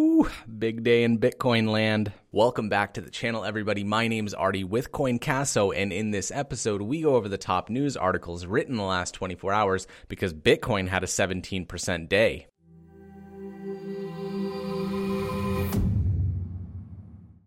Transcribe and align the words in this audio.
Whew, 0.00 0.30
big 0.58 0.82
day 0.82 1.04
in 1.04 1.18
Bitcoin 1.18 1.68
land. 1.68 2.10
Welcome 2.32 2.70
back 2.70 2.94
to 2.94 3.02
the 3.02 3.10
channel, 3.10 3.44
everybody. 3.44 3.84
My 3.84 4.08
name 4.08 4.26
is 4.26 4.32
Artie 4.32 4.64
with 4.64 4.92
CoinCasso, 4.92 5.76
and 5.76 5.92
in 5.92 6.10
this 6.10 6.30
episode, 6.30 6.80
we 6.80 7.02
go 7.02 7.16
over 7.16 7.28
the 7.28 7.36
top 7.36 7.68
news 7.68 7.98
articles 7.98 8.46
written 8.46 8.72
in 8.72 8.78
the 8.78 8.82
last 8.82 9.12
24 9.12 9.52
hours 9.52 9.86
because 10.08 10.32
Bitcoin 10.32 10.88
had 10.88 11.04
a 11.04 11.06
17% 11.06 12.08
day. 12.08 12.46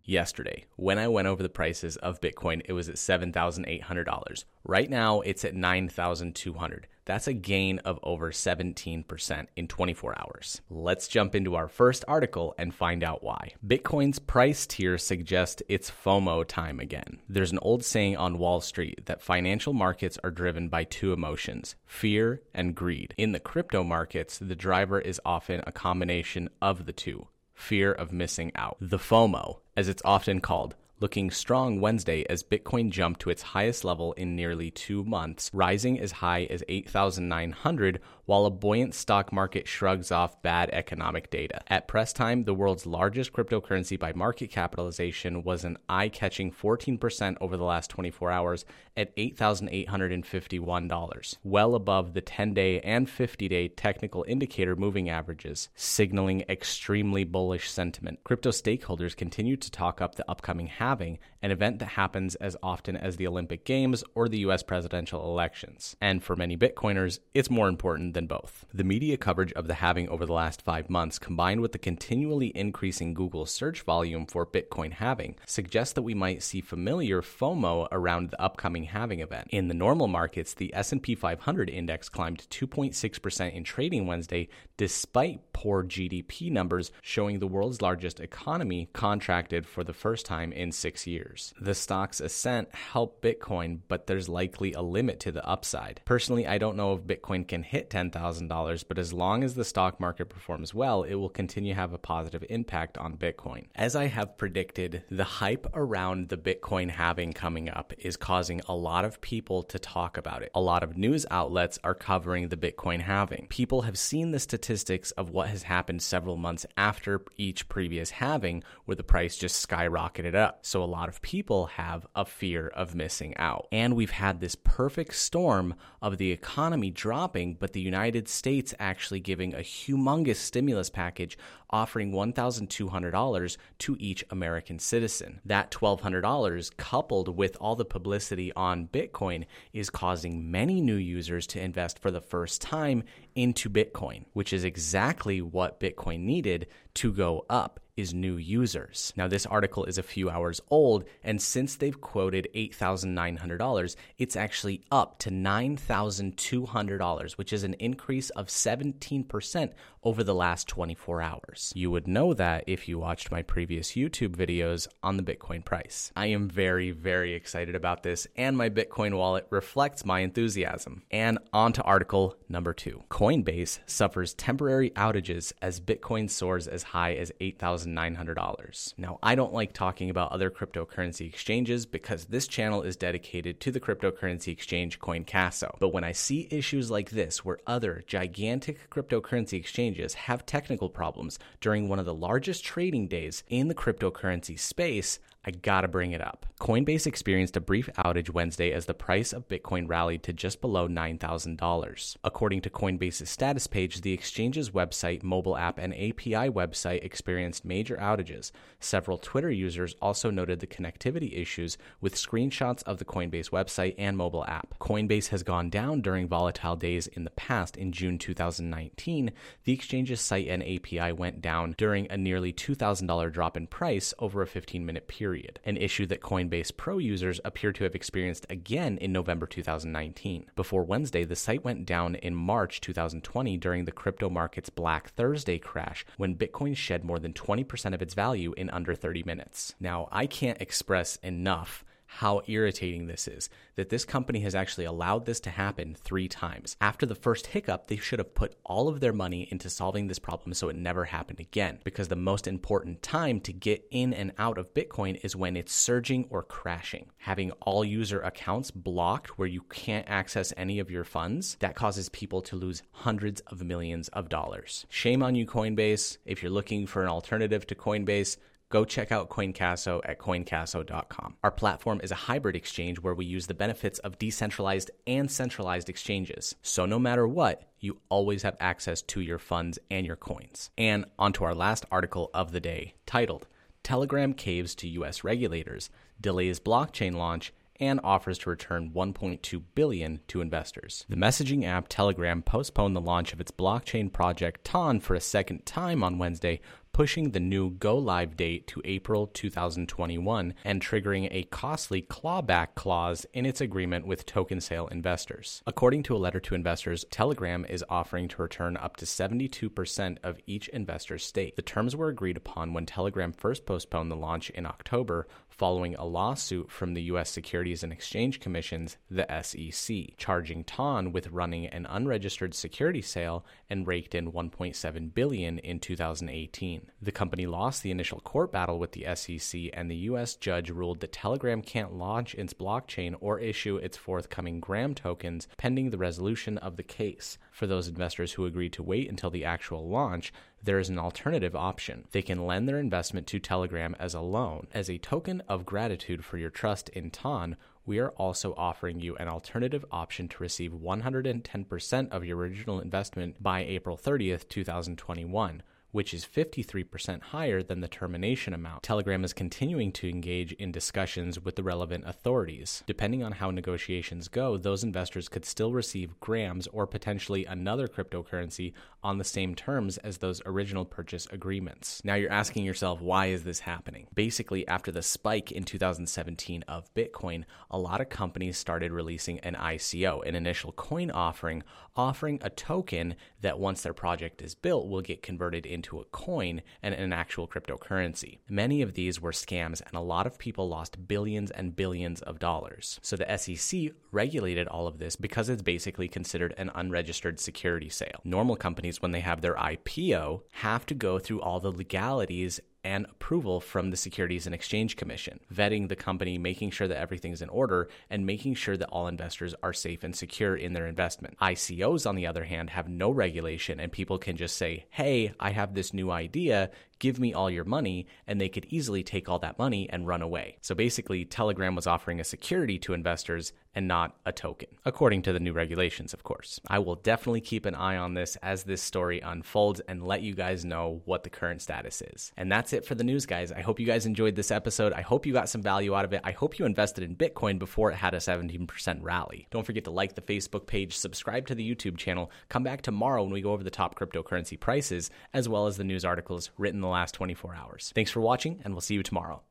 yesterday 0.04 0.66
when 0.76 0.98
I 0.98 1.08
went 1.08 1.26
over 1.26 1.42
the 1.42 1.48
prices 1.48 1.96
of 1.96 2.20
Bitcoin, 2.20 2.62
it 2.66 2.72
was 2.72 2.88
at 2.88 2.96
$7,800. 2.96 4.44
Right 4.64 4.90
now, 4.90 5.22
it's 5.22 5.44
at 5.44 5.54
9,200. 5.54 6.86
That's 7.04 7.26
a 7.26 7.34
gain 7.34 7.78
of 7.80 7.98
over 8.02 8.30
17% 8.30 9.46
in 9.56 9.68
24 9.68 10.18
hours. 10.18 10.60
Let's 10.70 11.08
jump 11.08 11.34
into 11.34 11.54
our 11.54 11.68
first 11.68 12.04
article 12.08 12.54
and 12.58 12.74
find 12.74 13.04
out 13.04 13.22
why. 13.22 13.52
Bitcoin's 13.66 14.18
price 14.18 14.66
tier 14.66 14.96
suggests 14.96 15.62
it's 15.68 15.90
FOMO 15.90 16.46
time 16.46 16.80
again. 16.80 17.20
There's 17.28 17.52
an 17.52 17.58
old 17.60 17.84
saying 17.84 18.16
on 18.16 18.38
Wall 18.38 18.60
Street 18.60 19.06
that 19.06 19.22
financial 19.22 19.72
markets 19.72 20.18
are 20.24 20.30
driven 20.30 20.68
by 20.68 20.84
two 20.84 21.12
emotions 21.12 21.74
fear 21.86 22.42
and 22.54 22.74
greed. 22.74 23.14
In 23.16 23.32
the 23.32 23.40
crypto 23.40 23.84
markets, 23.84 24.38
the 24.38 24.56
driver 24.56 25.00
is 25.00 25.20
often 25.24 25.62
a 25.66 25.72
combination 25.72 26.48
of 26.60 26.86
the 26.86 26.92
two 26.92 27.28
fear 27.54 27.92
of 27.92 28.12
missing 28.12 28.52
out. 28.56 28.76
The 28.80 28.98
FOMO, 28.98 29.60
as 29.76 29.88
it's 29.88 30.02
often 30.04 30.40
called, 30.40 30.74
looking 31.04 31.30
strong 31.30 31.82
Wednesday 31.82 32.24
as 32.30 32.42
Bitcoin 32.42 32.88
jumped 32.88 33.20
to 33.20 33.28
its 33.28 33.42
highest 33.42 33.84
level 33.84 34.14
in 34.14 34.34
nearly 34.34 34.70
two 34.70 35.04
months, 35.04 35.50
rising 35.52 36.00
as 36.00 36.10
high 36.12 36.44
as 36.44 36.64
8,900 36.66 38.00
while 38.26 38.44
a 38.46 38.50
buoyant 38.50 38.94
stock 38.94 39.32
market 39.32 39.66
shrugs 39.68 40.10
off 40.10 40.40
bad 40.42 40.70
economic 40.70 41.30
data. 41.30 41.60
At 41.68 41.86
press 41.88 42.12
time, 42.12 42.44
the 42.44 42.54
world's 42.54 42.86
largest 42.86 43.32
cryptocurrency 43.32 43.98
by 43.98 44.12
market 44.12 44.50
capitalization 44.50 45.42
was 45.42 45.64
an 45.64 45.78
eye 45.88 46.08
catching 46.08 46.52
14% 46.52 47.36
over 47.40 47.56
the 47.56 47.64
last 47.64 47.90
24 47.90 48.30
hours 48.30 48.64
at 48.96 49.16
$8,851, 49.16 51.36
well 51.42 51.74
above 51.74 52.14
the 52.14 52.20
10 52.20 52.54
day 52.54 52.78
and 52.80 53.10
50 53.10 53.48
day 53.48 53.66
technical 53.68 54.24
indicator 54.28 54.76
moving 54.76 55.10
averages, 55.10 55.68
signaling 55.74 56.44
extremely 56.48 57.24
bullish 57.24 57.68
sentiment. 57.70 58.20
Crypto 58.24 58.50
stakeholders 58.50 59.16
continue 59.16 59.56
to 59.56 59.70
talk 59.70 60.00
up 60.00 60.14
the 60.14 60.30
upcoming 60.30 60.68
halving, 60.68 61.18
an 61.42 61.50
event 61.50 61.80
that 61.80 61.88
happens 61.90 62.34
as 62.36 62.56
often 62.62 62.96
as 62.96 63.16
the 63.16 63.26
Olympic 63.26 63.64
Games 63.64 64.04
or 64.14 64.28
the 64.28 64.38
US 64.38 64.62
presidential 64.62 65.24
elections. 65.24 65.96
And 66.00 66.22
for 66.22 66.36
many 66.36 66.56
Bitcoiners, 66.56 67.18
it's 67.34 67.50
more 67.50 67.68
important 67.68 68.13
than 68.14 68.26
both. 68.26 68.64
The 68.72 68.84
media 68.84 69.16
coverage 69.16 69.52
of 69.52 69.68
the 69.68 69.74
halving 69.74 70.08
over 70.08 70.24
the 70.24 70.32
last 70.32 70.62
five 70.62 70.88
months, 70.88 71.18
combined 71.18 71.60
with 71.60 71.72
the 71.72 71.78
continually 71.78 72.48
increasing 72.54 73.12
Google 73.12 73.46
search 73.46 73.82
volume 73.82 74.26
for 74.26 74.46
Bitcoin 74.46 74.92
halving, 74.92 75.36
suggests 75.46 75.92
that 75.94 76.02
we 76.02 76.14
might 76.14 76.42
see 76.42 76.60
familiar 76.60 77.20
FOMO 77.20 77.88
around 77.92 78.30
the 78.30 78.40
upcoming 78.40 78.84
halving 78.84 79.20
event. 79.20 79.48
In 79.50 79.68
the 79.68 79.74
normal 79.74 80.08
markets, 80.08 80.54
the 80.54 80.74
S&P 80.74 81.14
500 81.14 81.68
index 81.68 82.08
climbed 82.08 82.46
2.6% 82.50 83.52
in 83.52 83.64
trading 83.64 84.06
Wednesday, 84.06 84.48
despite 84.76 85.52
poor 85.52 85.84
GDP 85.84 86.50
numbers 86.50 86.90
showing 87.02 87.38
the 87.38 87.46
world's 87.46 87.82
largest 87.82 88.20
economy 88.20 88.88
contracted 88.92 89.66
for 89.66 89.84
the 89.84 89.92
first 89.92 90.26
time 90.26 90.52
in 90.52 90.72
six 90.72 91.06
years. 91.06 91.54
The 91.60 91.74
stock's 91.74 92.20
ascent 92.20 92.74
helped 92.74 93.22
Bitcoin, 93.22 93.80
but 93.88 94.06
there's 94.06 94.28
likely 94.28 94.72
a 94.72 94.82
limit 94.82 95.20
to 95.20 95.32
the 95.32 95.46
upside. 95.46 96.00
Personally, 96.04 96.46
I 96.46 96.58
don't 96.58 96.76
know 96.76 96.94
if 96.94 97.02
Bitcoin 97.02 97.46
can 97.46 97.62
hit 97.62 97.90
10 97.90 98.03
$10,000, 98.10 98.84
but 98.88 98.98
as 98.98 99.12
long 99.12 99.44
as 99.44 99.54
the 99.54 99.64
stock 99.64 100.00
market 100.00 100.26
performs 100.26 100.74
well, 100.74 101.02
it 101.02 101.14
will 101.14 101.28
continue 101.28 101.74
to 101.74 101.80
have 101.80 101.92
a 101.92 101.98
positive 101.98 102.44
impact 102.48 102.98
on 102.98 103.16
Bitcoin. 103.16 103.66
As 103.74 103.96
I 103.96 104.06
have 104.06 104.36
predicted, 104.36 105.02
the 105.10 105.24
hype 105.24 105.66
around 105.74 106.28
the 106.28 106.36
Bitcoin 106.36 106.90
halving 106.90 107.32
coming 107.32 107.68
up 107.68 107.92
is 107.98 108.16
causing 108.16 108.60
a 108.68 108.74
lot 108.74 109.04
of 109.04 109.20
people 109.20 109.62
to 109.64 109.78
talk 109.78 110.16
about 110.16 110.42
it. 110.42 110.50
A 110.54 110.60
lot 110.60 110.82
of 110.82 110.96
news 110.96 111.26
outlets 111.30 111.78
are 111.84 111.94
covering 111.94 112.48
the 112.48 112.56
Bitcoin 112.56 113.00
halving. 113.00 113.46
People 113.48 113.82
have 113.82 113.98
seen 113.98 114.30
the 114.30 114.38
statistics 114.38 115.10
of 115.12 115.30
what 115.30 115.48
has 115.48 115.62
happened 115.64 116.02
several 116.02 116.36
months 116.36 116.66
after 116.76 117.22
each 117.36 117.68
previous 117.68 118.10
halving, 118.10 118.62
where 118.84 118.96
the 118.96 119.02
price 119.02 119.36
just 119.36 119.66
skyrocketed 119.66 120.34
up. 120.34 120.58
So 120.62 120.82
a 120.82 120.84
lot 120.84 121.08
of 121.08 121.22
people 121.22 121.66
have 121.66 122.06
a 122.14 122.24
fear 122.24 122.68
of 122.68 122.94
missing 122.94 123.36
out. 123.36 123.66
And 123.72 123.94
we've 123.94 124.10
had 124.10 124.40
this 124.40 124.54
perfect 124.54 125.14
storm 125.14 125.74
of 126.02 126.18
the 126.18 126.30
economy 126.30 126.90
dropping, 126.90 127.54
but 127.54 127.72
the 127.72 127.80
United 127.80 127.93
States 128.28 128.74
actually 128.78 129.20
giving 129.20 129.54
a 129.54 129.58
humongous 129.58 130.36
stimulus 130.36 130.90
package 130.90 131.38
offering 131.70 132.12
$1,200 132.12 133.56
to 133.78 133.96
each 133.98 134.24
American 134.30 134.78
citizen. 134.78 135.40
That 135.44 135.70
$1,200, 135.70 136.76
coupled 136.76 137.36
with 137.36 137.56
all 137.60 137.76
the 137.76 137.84
publicity 137.84 138.52
on 138.54 138.88
Bitcoin, 138.88 139.46
is 139.72 139.90
causing 139.90 140.50
many 140.50 140.80
new 140.80 140.96
users 140.96 141.46
to 141.48 141.60
invest 141.60 141.98
for 141.98 142.10
the 142.10 142.20
first 142.20 142.60
time 142.60 143.04
into 143.34 143.70
Bitcoin, 143.70 144.24
which 144.32 144.52
is 144.52 144.64
exactly 144.64 145.40
what 145.40 145.80
Bitcoin 145.80 146.20
needed 146.20 146.66
to 146.94 147.12
go 147.12 147.44
up 147.48 147.80
is 147.96 148.12
new 148.12 148.36
users. 148.36 149.12
Now, 149.16 149.28
this 149.28 149.46
article 149.46 149.84
is 149.84 149.98
a 149.98 150.02
few 150.02 150.28
hours 150.28 150.60
old, 150.68 151.04
and 151.22 151.40
since 151.40 151.76
they've 151.76 152.00
quoted 152.00 152.48
$8,900, 152.54 153.96
it's 154.18 154.34
actually 154.36 154.82
up 154.90 155.18
to 155.20 155.30
$9,200, 155.30 157.32
which 157.32 157.52
is 157.52 157.64
an 157.64 157.74
increase 157.74 158.30
of 158.30 158.48
17% 158.48 159.72
over 160.04 160.22
the 160.22 160.34
last 160.34 160.68
24 160.68 161.22
hours. 161.22 161.72
You 161.74 161.90
would 161.90 162.06
know 162.06 162.34
that 162.34 162.64
if 162.66 162.88
you 162.88 162.98
watched 162.98 163.30
my 163.30 163.42
previous 163.42 163.92
YouTube 163.92 164.36
videos 164.36 164.86
on 165.02 165.16
the 165.16 165.22
Bitcoin 165.22 165.64
price. 165.64 166.12
I 166.14 166.26
am 166.26 166.48
very, 166.48 166.90
very 166.90 167.32
excited 167.32 167.74
about 167.74 168.02
this, 168.02 168.26
and 168.36 168.56
my 168.56 168.68
Bitcoin 168.68 169.16
wallet 169.16 169.46
reflects 169.50 170.04
my 170.04 170.20
enthusiasm. 170.20 171.02
And 171.10 171.38
on 171.52 171.72
to 171.74 171.82
article 171.82 172.36
number 172.48 172.74
two 172.74 173.02
Coinbase 173.10 173.78
suffers 173.86 174.34
temporary 174.34 174.90
outages 174.90 175.52
as 175.62 175.80
Bitcoin 175.80 176.28
soars 176.28 176.68
as 176.68 176.82
high 176.82 177.14
as 177.14 177.32
$8,900. 177.40 178.94
Now, 178.98 179.18
I 179.22 179.34
don't 179.34 179.54
like 179.54 179.72
talking 179.72 180.10
about 180.10 180.32
other 180.32 180.50
cryptocurrency 180.50 181.26
exchanges 181.26 181.86
because 181.86 182.26
this 182.26 182.46
channel 182.46 182.82
is 182.82 182.96
dedicated 182.96 183.60
to 183.60 183.70
the 183.70 183.80
cryptocurrency 183.80 184.48
exchange 184.48 184.98
CoinCasso. 184.98 185.76
But 185.80 185.92
when 185.92 186.04
I 186.04 186.12
see 186.12 186.48
issues 186.50 186.90
like 186.90 187.10
this 187.10 187.44
where 187.44 187.58
other 187.66 188.04
gigantic 188.06 188.90
cryptocurrency 188.90 189.54
exchanges 189.54 189.93
have 190.14 190.44
technical 190.44 190.90
problems 190.90 191.38
during 191.60 191.88
one 191.88 191.98
of 191.98 192.06
the 192.06 192.14
largest 192.14 192.64
trading 192.64 193.06
days 193.06 193.44
in 193.48 193.68
the 193.68 193.74
cryptocurrency 193.74 194.58
space, 194.58 195.18
I 195.46 195.50
gotta 195.50 195.88
bring 195.88 196.12
it 196.12 196.22
up. 196.22 196.46
Coinbase 196.58 197.06
experienced 197.06 197.56
a 197.58 197.60
brief 197.60 197.90
outage 197.98 198.30
Wednesday 198.30 198.72
as 198.72 198.86
the 198.86 198.94
price 198.94 199.34
of 199.34 199.46
Bitcoin 199.46 199.86
rallied 199.86 200.22
to 200.22 200.32
just 200.32 200.62
below 200.62 200.88
$9,000. 200.88 202.16
According 202.24 202.62
to 202.62 202.70
Coinbase's 202.70 203.28
status 203.28 203.66
page, 203.66 204.00
the 204.00 204.14
exchange's 204.14 204.70
website, 204.70 205.22
mobile 205.22 205.58
app, 205.58 205.78
and 205.78 205.92
API 205.92 206.48
website 206.48 207.04
experienced 207.04 207.66
major 207.66 207.96
outages. 207.96 208.52
Several 208.80 209.18
Twitter 209.18 209.50
users 209.50 209.94
also 210.00 210.30
noted 210.30 210.60
the 210.60 210.66
connectivity 210.66 211.38
issues 211.38 211.76
with 212.00 212.14
screenshots 212.14 212.82
of 212.84 212.96
the 212.96 213.04
Coinbase 213.04 213.50
website 213.50 213.94
and 213.98 214.16
mobile 214.16 214.46
app. 214.46 214.78
Coinbase 214.78 215.28
has 215.28 215.42
gone 215.42 215.68
down 215.68 216.00
during 216.00 216.26
volatile 216.26 216.76
days 216.76 217.06
in 217.08 217.24
the 217.24 217.30
past. 217.30 217.76
In 217.76 217.92
June 217.92 218.16
2019, 218.16 219.30
the 219.64 219.72
exchange's 219.72 220.22
site 220.22 220.48
and 220.48 220.62
API 220.62 221.12
went 221.12 221.42
down 221.42 221.74
during 221.76 222.10
a 222.10 222.16
nearly 222.16 222.54
$2,000 222.54 223.30
drop 223.30 223.58
in 223.58 223.66
price 223.66 224.14
over 224.18 224.40
a 224.40 224.46
15 224.46 224.86
minute 224.86 225.06
period 225.06 225.33
period, 225.34 225.58
an 225.64 225.76
issue 225.76 226.06
that 226.06 226.20
Coinbase 226.20 226.76
Pro 226.76 226.98
users 226.98 227.40
appear 227.44 227.72
to 227.72 227.82
have 227.82 227.96
experienced 227.96 228.46
again 228.48 228.96
in 228.98 229.10
November 229.10 229.46
2019. 229.46 230.46
Before 230.54 230.84
Wednesday, 230.84 231.24
the 231.24 231.34
site 231.34 231.64
went 231.64 231.84
down 231.86 232.14
in 232.14 232.36
March 232.36 232.80
2020 232.80 233.56
during 233.56 233.84
the 233.84 233.90
crypto 233.90 234.30
market's 234.30 234.70
Black 234.70 235.10
Thursday 235.10 235.58
crash 235.58 236.06
when 236.18 236.36
Bitcoin 236.36 236.76
shed 236.76 237.02
more 237.02 237.18
than 237.18 237.32
20% 237.32 237.94
of 237.94 238.00
its 238.00 238.14
value 238.14 238.54
in 238.56 238.70
under 238.70 238.94
30 238.94 239.24
minutes. 239.24 239.74
Now, 239.80 240.08
I 240.12 240.26
can't 240.26 240.62
express 240.62 241.16
enough 241.16 241.84
how 242.18 242.42
irritating 242.46 243.06
this 243.06 243.26
is 243.26 243.48
that 243.76 243.88
this 243.88 244.04
company 244.04 244.40
has 244.40 244.54
actually 244.54 244.84
allowed 244.84 245.26
this 245.26 245.40
to 245.40 245.50
happen 245.50 245.96
three 245.98 246.28
times. 246.28 246.76
After 246.80 247.06
the 247.06 247.14
first 247.14 247.48
hiccup, 247.48 247.86
they 247.88 247.96
should 247.96 248.18
have 248.18 248.34
put 248.34 248.54
all 248.64 248.88
of 248.88 249.00
their 249.00 249.12
money 249.12 249.48
into 249.50 249.68
solving 249.68 250.06
this 250.06 250.18
problem 250.18 250.54
so 250.54 250.68
it 250.68 250.76
never 250.76 251.04
happened 251.04 251.40
again. 251.40 251.78
Because 251.82 252.08
the 252.08 252.16
most 252.16 252.46
important 252.46 253.02
time 253.02 253.40
to 253.40 253.52
get 253.52 253.86
in 253.90 254.14
and 254.14 254.32
out 254.38 254.58
of 254.58 254.72
Bitcoin 254.74 255.18
is 255.24 255.34
when 255.34 255.56
it's 255.56 255.74
surging 255.74 256.26
or 256.30 256.42
crashing. 256.42 257.10
Having 257.18 257.50
all 257.62 257.84
user 257.84 258.20
accounts 258.20 258.70
blocked 258.70 259.38
where 259.38 259.48
you 259.48 259.62
can't 259.62 260.08
access 260.08 260.52
any 260.56 260.78
of 260.78 260.90
your 260.90 261.04
funds, 261.04 261.56
that 261.60 261.74
causes 261.74 262.08
people 262.10 262.40
to 262.42 262.56
lose 262.56 262.82
hundreds 262.92 263.40
of 263.42 263.64
millions 263.64 264.08
of 264.08 264.28
dollars. 264.28 264.86
Shame 264.88 265.22
on 265.22 265.34
you, 265.34 265.46
Coinbase. 265.46 266.18
If 266.24 266.42
you're 266.42 266.52
looking 266.52 266.86
for 266.86 267.02
an 267.02 267.08
alternative 267.08 267.66
to 267.66 267.74
Coinbase, 267.74 268.36
go 268.74 268.84
check 268.84 269.12
out 269.12 269.30
CoinCasso 269.30 270.00
at 270.04 270.18
coincasso.com. 270.18 271.36
Our 271.44 271.52
platform 271.52 272.00
is 272.02 272.10
a 272.10 272.16
hybrid 272.26 272.56
exchange 272.56 272.98
where 272.98 273.14
we 273.14 273.24
use 273.24 273.46
the 273.46 273.54
benefits 273.54 274.00
of 274.00 274.18
decentralized 274.18 274.90
and 275.06 275.30
centralized 275.30 275.88
exchanges. 275.88 276.56
So 276.60 276.84
no 276.84 276.98
matter 276.98 277.28
what, 277.28 277.68
you 277.78 278.00
always 278.08 278.42
have 278.42 278.56
access 278.58 279.00
to 279.02 279.20
your 279.20 279.38
funds 279.38 279.78
and 279.92 280.04
your 280.04 280.16
coins. 280.16 280.70
And 280.76 281.04
onto 281.20 281.44
our 281.44 281.54
last 281.54 281.86
article 281.92 282.30
of 282.34 282.50
the 282.50 282.58
day, 282.58 282.94
titled 283.06 283.46
Telegram 283.84 284.34
caves 284.34 284.74
to 284.76 284.88
US 284.88 285.22
regulators, 285.22 285.88
delays 286.20 286.58
blockchain 286.58 287.14
launch, 287.14 287.52
and 287.80 288.00
offers 288.02 288.38
to 288.38 288.50
return 288.50 288.90
1.2 288.90 289.62
billion 289.74 290.20
to 290.28 290.40
investors. 290.40 291.04
The 291.08 291.16
messaging 291.16 291.64
app 291.64 291.86
Telegram 291.88 292.42
postponed 292.42 292.96
the 292.96 293.00
launch 293.00 293.32
of 293.32 293.40
its 293.40 293.50
blockchain 293.50 294.12
project 294.12 294.64
Ton 294.64 295.00
for 295.00 295.14
a 295.14 295.20
second 295.20 295.66
time 295.66 296.02
on 296.02 296.18
Wednesday 296.18 296.60
pushing 296.94 297.32
the 297.32 297.40
new 297.40 297.70
go 297.70 297.98
live 297.98 298.36
date 298.36 298.68
to 298.68 298.80
April 298.84 299.26
2021 299.26 300.54
and 300.64 300.80
triggering 300.80 301.26
a 301.32 301.42
costly 301.42 302.00
clawback 302.00 302.68
clause 302.76 303.26
in 303.34 303.44
its 303.44 303.60
agreement 303.60 304.06
with 304.06 304.24
token 304.24 304.60
sale 304.60 304.86
investors. 304.86 305.60
According 305.66 306.04
to 306.04 306.14
a 306.14 306.18
letter 306.18 306.38
to 306.38 306.54
investors, 306.54 307.04
Telegram 307.10 307.66
is 307.68 307.84
offering 307.88 308.28
to 308.28 308.42
return 308.42 308.76
up 308.76 308.96
to 308.98 309.06
72% 309.06 310.18
of 310.22 310.38
each 310.46 310.68
investor's 310.68 311.24
stake. 311.24 311.56
The 311.56 311.62
terms 311.62 311.96
were 311.96 312.08
agreed 312.08 312.36
upon 312.36 312.72
when 312.72 312.86
Telegram 312.86 313.32
first 313.32 313.66
postponed 313.66 314.12
the 314.12 314.16
launch 314.16 314.50
in 314.50 314.64
October 314.64 315.26
following 315.54 315.94
a 315.94 316.04
lawsuit 316.04 316.70
from 316.70 316.94
the 316.94 317.02
U.S. 317.02 317.30
Securities 317.30 317.82
and 317.82 317.92
Exchange 317.92 318.40
Commission's, 318.40 318.96
the 319.08 319.26
SEC, 319.42 320.16
charging 320.16 320.64
Ton 320.64 321.12
with 321.12 321.28
running 321.28 321.66
an 321.66 321.86
unregistered 321.86 322.54
security 322.54 323.02
sale 323.02 323.44
and 323.70 323.86
raked 323.86 324.14
in 324.14 324.32
1.7 324.32 325.14
billion 325.14 325.58
in 325.58 325.78
2018. 325.78 326.83
The 327.00 327.12
company 327.12 327.46
lost 327.46 327.82
the 327.82 327.90
initial 327.90 328.20
court 328.20 328.52
battle 328.52 328.78
with 328.78 328.92
the 328.92 329.06
SEC, 329.14 329.70
and 329.72 329.90
the 329.90 329.96
U.S. 330.08 330.34
judge 330.34 330.70
ruled 330.70 331.00
that 331.00 331.12
Telegram 331.12 331.62
can't 331.62 331.94
launch 331.94 332.34
its 332.34 332.54
blockchain 332.54 333.14
or 333.20 333.38
issue 333.38 333.76
its 333.76 333.96
forthcoming 333.96 334.60
Gram 334.60 334.94
tokens 334.94 335.48
pending 335.56 335.90
the 335.90 335.98
resolution 335.98 336.58
of 336.58 336.76
the 336.76 336.82
case. 336.82 337.38
For 337.50 337.66
those 337.66 337.88
investors 337.88 338.32
who 338.32 338.46
agreed 338.46 338.72
to 338.74 338.82
wait 338.82 339.08
until 339.08 339.30
the 339.30 339.44
actual 339.44 339.88
launch, 339.88 340.32
there 340.62 340.78
is 340.78 340.88
an 340.88 340.98
alternative 340.98 341.54
option. 341.54 342.04
They 342.12 342.22
can 342.22 342.46
lend 342.46 342.68
their 342.68 342.78
investment 342.78 343.26
to 343.28 343.38
Telegram 343.38 343.94
as 343.98 344.14
a 344.14 344.20
loan. 344.20 344.66
As 344.72 344.88
a 344.88 344.98
token 344.98 345.42
of 345.48 345.66
gratitude 345.66 346.24
for 346.24 346.38
your 346.38 346.50
trust 346.50 346.88
in 346.90 347.10
Ton, 347.10 347.56
we 347.86 347.98
are 347.98 348.10
also 348.10 348.54
offering 348.56 349.00
you 349.00 349.14
an 349.16 349.28
alternative 349.28 349.84
option 349.90 350.26
to 350.28 350.42
receive 350.42 350.72
110% 350.72 352.10
of 352.10 352.24
your 352.24 352.38
original 352.38 352.80
investment 352.80 353.42
by 353.42 353.60
April 353.60 353.98
30th, 353.98 354.48
2021 354.48 355.62
which 355.94 356.12
is 356.12 356.26
53% 356.26 357.22
higher 357.22 357.62
than 357.62 357.80
the 357.80 357.86
termination 357.86 358.52
amount. 358.52 358.82
Telegram 358.82 359.22
is 359.22 359.32
continuing 359.32 359.92
to 359.92 360.08
engage 360.08 360.50
in 360.54 360.72
discussions 360.72 361.38
with 361.38 361.54
the 361.54 361.62
relevant 361.62 362.02
authorities. 362.04 362.82
Depending 362.84 363.22
on 363.22 363.30
how 363.30 363.52
negotiations 363.52 364.26
go, 364.26 364.56
those 364.56 364.82
investors 364.82 365.28
could 365.28 365.44
still 365.44 365.72
receive 365.72 366.18
grams 366.18 366.66
or 366.66 366.88
potentially 366.88 367.44
another 367.44 367.86
cryptocurrency 367.86 368.72
on 369.04 369.18
the 369.18 369.24
same 369.24 369.54
terms 369.54 369.96
as 369.98 370.18
those 370.18 370.42
original 370.44 370.84
purchase 370.84 371.28
agreements. 371.30 372.00
Now 372.02 372.14
you're 372.14 372.32
asking 372.32 372.64
yourself, 372.64 373.00
why 373.00 373.26
is 373.26 373.44
this 373.44 373.60
happening? 373.60 374.08
Basically, 374.12 374.66
after 374.66 374.90
the 374.90 375.02
spike 375.02 375.52
in 375.52 375.62
2017 375.62 376.64
of 376.66 376.92
Bitcoin, 376.94 377.44
a 377.70 377.78
lot 377.78 378.00
of 378.00 378.08
companies 378.08 378.58
started 378.58 378.90
releasing 378.90 379.38
an 379.40 379.54
ICO, 379.54 380.26
an 380.26 380.34
initial 380.34 380.72
coin 380.72 381.12
offering, 381.12 381.62
offering 381.94 382.40
a 382.42 382.50
token 382.50 383.14
that 383.42 383.60
once 383.60 383.82
their 383.82 383.94
project 383.94 384.42
is 384.42 384.56
built 384.56 384.88
will 384.88 385.02
get 385.02 385.22
converted 385.22 385.66
into 385.66 385.83
into 385.84 386.00
a 386.00 386.04
coin 386.06 386.62
and 386.82 386.94
an 386.94 387.12
actual 387.12 387.46
cryptocurrency. 387.46 388.38
Many 388.48 388.80
of 388.80 388.94
these 388.94 389.20
were 389.20 389.32
scams, 389.32 389.82
and 389.82 389.94
a 389.94 390.00
lot 390.00 390.26
of 390.26 390.38
people 390.38 390.66
lost 390.66 391.06
billions 391.06 391.50
and 391.50 391.76
billions 391.76 392.22
of 392.22 392.38
dollars. 392.38 392.98
So 393.02 393.16
the 393.16 393.36
SEC 393.36 393.92
regulated 394.10 394.66
all 394.66 394.86
of 394.86 394.98
this 394.98 395.14
because 395.14 395.50
it's 395.50 395.62
basically 395.62 396.08
considered 396.08 396.54
an 396.56 396.70
unregistered 396.74 397.38
security 397.38 397.90
sale. 397.90 398.20
Normal 398.24 398.56
companies, 398.56 399.02
when 399.02 399.12
they 399.12 399.20
have 399.20 399.42
their 399.42 399.54
IPO, 399.54 400.42
have 400.52 400.86
to 400.86 400.94
go 400.94 401.18
through 401.18 401.42
all 401.42 401.60
the 401.60 401.70
legalities 401.70 402.60
and 402.84 403.06
approval 403.06 403.60
from 403.60 403.90
the 403.90 403.96
Securities 403.96 404.46
and 404.46 404.54
Exchange 404.54 404.96
Commission, 404.96 405.40
vetting 405.52 405.88
the 405.88 405.96
company, 405.96 406.38
making 406.38 406.70
sure 406.70 406.86
that 406.86 406.98
everything's 406.98 407.42
in 407.42 407.48
order, 407.48 407.88
and 408.10 408.26
making 408.26 408.54
sure 408.54 408.76
that 408.76 408.90
all 408.90 409.08
investors 409.08 409.54
are 409.62 409.72
safe 409.72 410.04
and 410.04 410.14
secure 410.14 410.54
in 410.54 410.74
their 410.74 410.86
investment. 410.86 411.36
ICOs, 411.40 412.06
on 412.06 412.14
the 412.14 412.26
other 412.26 412.44
hand, 412.44 412.70
have 412.70 412.88
no 412.88 413.10
regulation, 413.10 413.80
and 413.80 413.90
people 413.90 414.18
can 414.18 414.36
just 414.36 414.56
say, 414.56 414.84
Hey, 414.90 415.32
I 415.40 415.50
have 415.50 415.74
this 415.74 415.94
new 415.94 416.10
idea 416.10 416.70
give 416.98 417.18
me 417.18 417.32
all 417.32 417.50
your 417.50 417.64
money, 417.64 418.06
and 418.26 418.40
they 418.40 418.48
could 418.48 418.66
easily 418.66 419.02
take 419.02 419.28
all 419.28 419.38
that 419.40 419.58
money 419.58 419.88
and 419.90 420.06
run 420.06 420.22
away. 420.22 420.58
So 420.60 420.74
basically, 420.74 421.24
Telegram 421.24 421.74
was 421.74 421.86
offering 421.86 422.20
a 422.20 422.24
security 422.24 422.78
to 422.80 422.94
investors 422.94 423.52
and 423.74 423.88
not 423.88 424.16
a 424.24 424.32
token, 424.32 424.68
according 424.84 425.22
to 425.22 425.32
the 425.32 425.40
new 425.40 425.52
regulations, 425.52 426.14
of 426.14 426.22
course. 426.22 426.60
I 426.68 426.78
will 426.78 426.94
definitely 426.94 427.40
keep 427.40 427.66
an 427.66 427.74
eye 427.74 427.96
on 427.96 428.14
this 428.14 428.36
as 428.36 428.64
this 428.64 428.82
story 428.82 429.20
unfolds 429.20 429.80
and 429.80 430.06
let 430.06 430.22
you 430.22 430.34
guys 430.34 430.64
know 430.64 431.02
what 431.04 431.24
the 431.24 431.30
current 431.30 431.60
status 431.60 432.02
is. 432.02 432.32
And 432.36 432.50
that's 432.50 432.72
it 432.72 432.86
for 432.86 432.94
the 432.94 433.04
news, 433.04 433.26
guys. 433.26 433.50
I 433.50 433.62
hope 433.62 433.80
you 433.80 433.86
guys 433.86 434.06
enjoyed 434.06 434.36
this 434.36 434.50
episode. 434.50 434.92
I 434.92 435.00
hope 435.00 435.26
you 435.26 435.32
got 435.32 435.48
some 435.48 435.62
value 435.62 435.94
out 435.94 436.04
of 436.04 436.12
it. 436.12 436.20
I 436.22 436.30
hope 436.30 436.58
you 436.58 436.66
invested 436.66 437.02
in 437.02 437.16
Bitcoin 437.16 437.58
before 437.58 437.90
it 437.90 437.96
had 437.96 438.14
a 438.14 438.18
17% 438.18 438.98
rally. 439.00 439.48
Don't 439.50 439.66
forget 439.66 439.84
to 439.84 439.90
like 439.90 440.14
the 440.14 440.22
Facebook 440.22 440.66
page, 440.66 440.96
subscribe 440.96 441.46
to 441.48 441.54
the 441.54 441.74
YouTube 441.74 441.96
channel, 441.96 442.30
come 442.48 442.62
back 442.62 442.82
tomorrow 442.82 443.22
when 443.22 443.32
we 443.32 443.40
go 443.40 443.52
over 443.52 443.64
the 443.64 443.70
top 443.70 443.98
cryptocurrency 443.98 444.58
prices, 444.58 445.10
as 445.32 445.48
well 445.48 445.66
as 445.66 445.76
the 445.76 445.84
news 445.84 446.04
articles 446.04 446.50
written 446.58 446.83
the 446.84 446.90
last 446.90 447.12
24 447.14 447.54
hours. 447.54 447.92
Thanks 447.94 448.10
for 448.10 448.20
watching, 448.20 448.60
and 448.64 448.74
we'll 448.74 448.80
see 448.80 448.94
you 448.94 449.02
tomorrow. 449.02 449.42